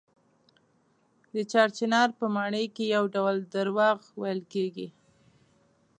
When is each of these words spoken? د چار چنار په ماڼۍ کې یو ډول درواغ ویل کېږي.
د 1.35 1.35
چار 1.51 1.69
چنار 1.77 2.09
په 2.19 2.25
ماڼۍ 2.35 2.65
کې 2.75 2.85
یو 2.95 3.03
ډول 3.15 3.35
درواغ 3.53 3.97
ویل 4.21 4.41
کېږي. 4.53 4.87